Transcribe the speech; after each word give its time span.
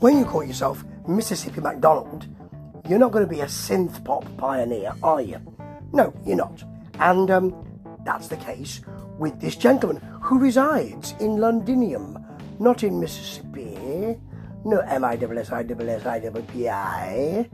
when 0.00 0.18
you 0.18 0.24
call 0.24 0.44
yourself 0.44 0.84
Mississippi 1.06 1.60
MacDonald, 1.60 2.26
you're 2.88 2.98
not 2.98 3.12
going 3.12 3.24
to 3.24 3.30
be 3.30 3.40
a 3.40 3.46
synth 3.46 4.04
pop 4.04 4.24
pioneer, 4.36 4.92
are 5.02 5.20
you? 5.20 5.40
No, 5.92 6.14
you're 6.24 6.36
not. 6.36 6.62
And 6.98 7.30
um, 7.30 7.80
that's 8.04 8.28
the 8.28 8.36
case 8.36 8.80
with 9.18 9.40
this 9.40 9.56
gentleman 9.56 9.96
who 10.22 10.38
resides 10.38 11.14
in 11.20 11.36
Londinium, 11.38 12.24
not 12.58 12.82
in 12.82 13.00
Mississippi. 13.00 14.18
No 14.64 14.80
M 14.80 15.04
I 15.04 15.14
S 15.14 15.22
S 15.22 15.52
I 15.52 15.60
S 15.62 16.04
S 16.04 16.06
I 16.06 16.20
P 16.20 16.68
I. 16.68 17.48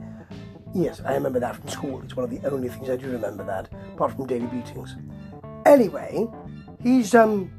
Yes, 0.74 1.02
I 1.04 1.12
remember 1.12 1.38
that 1.40 1.56
from 1.56 1.68
school. 1.68 2.00
It's 2.02 2.16
one 2.16 2.24
of 2.24 2.30
the 2.30 2.48
only 2.48 2.70
things 2.70 2.88
I 2.88 2.96
do 2.96 3.10
remember 3.10 3.44
that, 3.44 3.70
apart 3.94 4.12
from 4.16 4.26
daily 4.26 4.46
beatings. 4.46 4.96
Anyway, 5.66 6.26
he's 6.82 7.14
um 7.14 7.50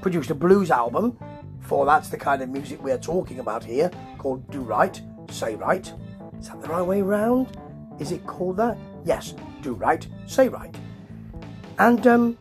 produced 0.00 0.30
a 0.30 0.34
blues 0.34 0.70
album, 0.70 1.18
for 1.66 1.84
that's 1.84 2.08
the 2.08 2.16
kind 2.16 2.42
of 2.42 2.48
music 2.48 2.82
we're 2.82 2.98
talking 2.98 3.40
about 3.40 3.64
here, 3.64 3.90
called 4.18 4.48
Do 4.50 4.60
Right, 4.60 5.00
Say 5.30 5.56
Right. 5.56 5.92
Is 6.38 6.48
that 6.48 6.62
the 6.62 6.68
right 6.68 6.82
way 6.82 7.02
round? 7.02 7.56
Is 7.98 8.12
it 8.12 8.24
called 8.26 8.56
that? 8.58 8.78
Yes, 9.04 9.34
Do 9.62 9.74
Right, 9.74 10.06
Say 10.26 10.48
Right. 10.48 10.74
And 11.78 12.06
um, 12.06 12.38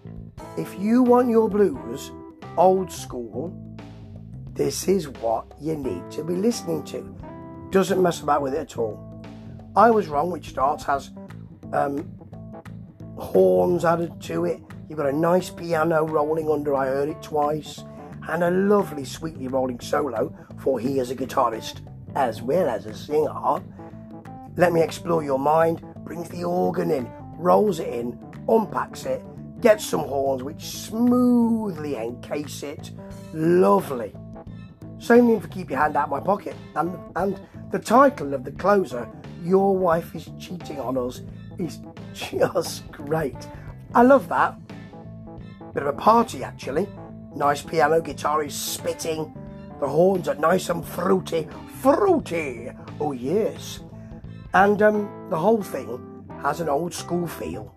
if 0.58 0.78
you 0.80 1.02
want 1.02 1.30
your 1.30 1.50
blues 1.50 2.12
old 2.58 2.92
school, 2.92 3.54
this 4.54 4.88
is 4.88 5.10
what 5.10 5.46
you 5.60 5.76
need 5.76 6.10
to 6.12 6.24
be 6.24 6.36
listening 6.36 6.84
to. 6.86 7.16
Doesn't 7.72 8.02
mess 8.02 8.22
about 8.22 8.42
with 8.42 8.54
it 8.54 8.60
at 8.60 8.78
all. 8.78 9.24
I 9.76 9.90
was 9.90 10.08
wrong, 10.08 10.32
which 10.32 10.50
starts 10.50 10.84
has 10.86 11.12
um, 11.74 12.10
horns 13.18 13.84
added 13.84 14.22
to 14.22 14.46
it. 14.46 14.62
You've 14.88 14.98
got 14.98 15.08
a 15.08 15.14
nice 15.14 15.50
piano 15.50 16.06
rolling 16.06 16.50
under, 16.50 16.76
I 16.76 16.86
heard 16.86 17.10
it 17.10 17.22
twice, 17.22 17.84
and 18.28 18.44
a 18.44 18.52
lovely, 18.52 19.06
sweetly 19.06 19.48
rolling 19.48 19.80
solo, 19.80 20.34
for 20.58 20.80
he 20.80 21.00
is 21.00 21.12
a 21.12 21.16
guitarist 21.16 21.82
as 22.16 22.42
well 22.42 22.70
as 22.70 22.86
a 22.86 22.94
singer. 22.94 23.62
Let 24.58 24.74
me 24.74 24.82
explore 24.82 25.24
your 25.24 25.40
mind, 25.40 25.84
brings 26.06 26.30
the 26.30 26.44
organ 26.44 26.92
in, 26.92 27.10
rolls 27.38 27.80
it 27.80 27.94
in, 27.94 28.18
unpacks 28.48 29.06
it, 29.06 29.22
gets 29.62 29.86
some 29.86 30.02
horns 30.02 30.44
which 30.44 30.64
smoothly 30.64 31.96
encase 31.96 32.64
it. 32.64 32.92
Lovely. 33.34 34.14
Same 34.98 35.28
thing 35.28 35.42
for 35.42 35.48
Keep 35.50 35.72
Your 35.72 35.80
Hand 35.80 35.98
Out 35.98 36.10
My 36.10 36.20
Pocket. 36.20 36.56
And, 36.76 36.98
and 37.16 37.40
the 37.72 37.80
title 37.80 38.34
of 38.34 38.44
the 38.44 38.52
closer, 38.52 39.10
Your 39.44 39.76
Wife 39.76 40.16
is 40.16 40.30
Cheating 40.40 40.80
on 40.80 40.98
Us, 40.98 41.22
is 41.58 41.80
just 42.14 42.90
great. 42.92 43.48
I 43.94 44.04
love 44.04 44.30
that. 44.30 44.58
Bit 45.74 45.84
of 45.84 45.90
a 45.90 45.94
party, 45.94 46.44
actually. 46.44 46.88
Nice 47.36 47.62
piano, 47.62 48.00
guitar 48.00 48.44
is 48.44 48.56
spitting. 48.56 49.34
The 49.82 49.88
horns 49.90 50.30
are 50.30 50.36
nice 50.36 50.70
and 50.70 50.86
fruity. 50.86 51.50
Fruity! 51.82 52.72
Oh, 53.00 53.12
yes. 53.12 53.82
And 54.54 54.82
um, 54.82 55.28
the 55.30 55.36
whole 55.38 55.62
thing 55.62 56.26
has 56.42 56.62
an 56.62 56.70
old 56.70 56.94
school 56.94 57.28
feel. 57.28 57.76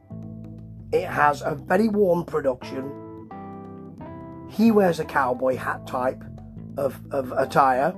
It 0.92 1.06
has 1.06 1.42
a 1.42 1.56
very 1.56 1.88
warm 1.88 2.24
production. 2.24 3.28
He 4.48 4.70
wears 4.70 5.00
a 5.00 5.04
cowboy 5.04 5.56
hat 5.56 5.86
type 5.88 6.22
of, 6.76 7.00
of 7.10 7.32
attire, 7.32 7.90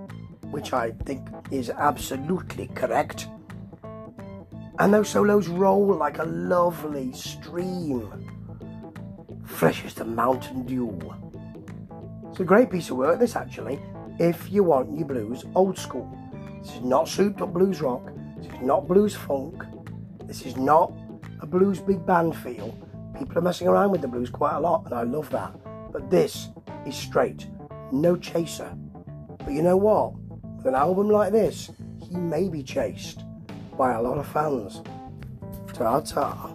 which 0.50 0.72
I 0.72 0.92
think 1.04 1.28
is 1.50 1.68
absolutely 1.68 2.68
correct. 2.68 3.28
And 4.78 4.94
those 4.94 5.10
solos 5.10 5.46
roll 5.46 5.94
like 5.94 6.18
a 6.18 6.24
lovely 6.24 7.12
stream, 7.12 8.08
fresh 9.44 9.84
as 9.84 9.92
the 9.92 10.06
mountain 10.06 10.64
dew. 10.64 10.98
It's 12.30 12.38
a 12.38 12.44
great 12.44 12.70
piece 12.70 12.90
of 12.90 12.96
work, 12.96 13.18
this 13.18 13.34
actually, 13.34 13.80
if 14.20 14.50
you 14.52 14.62
want 14.62 14.96
your 14.96 15.08
blues 15.08 15.44
old 15.56 15.76
school. 15.76 16.08
This 16.62 16.76
is 16.76 16.80
not 16.82 17.08
souped 17.08 17.42
up 17.42 17.52
blues 17.52 17.80
rock, 17.80 18.08
this 18.36 18.46
is 18.46 18.60
not 18.62 18.86
blues 18.86 19.16
funk, 19.16 19.64
this 20.26 20.46
is 20.46 20.56
not 20.56 20.92
a 21.40 21.46
blues 21.46 21.80
big 21.80 22.06
band 22.06 22.36
feel. 22.36 22.78
People 23.18 23.38
are 23.38 23.42
messing 23.42 23.66
around 23.66 23.90
with 23.90 24.00
the 24.00 24.08
blues 24.08 24.30
quite 24.30 24.54
a 24.54 24.60
lot, 24.60 24.84
and 24.84 24.94
I 24.94 25.02
love 25.02 25.28
that. 25.30 25.52
But 25.92 26.08
this 26.08 26.50
is 26.86 26.94
straight, 26.94 27.48
no 27.90 28.16
chaser. 28.16 28.72
But 29.38 29.52
you 29.52 29.62
know 29.62 29.76
what? 29.76 30.14
With 30.56 30.66
an 30.66 30.76
album 30.76 31.10
like 31.10 31.32
this, 31.32 31.72
he 32.00 32.16
may 32.16 32.48
be 32.48 32.62
chased 32.62 33.24
by 33.76 33.94
a 33.94 34.02
lot 34.02 34.18
of 34.18 34.28
fans. 34.28 34.82
Ta 35.72 36.00
ta. 36.00 36.54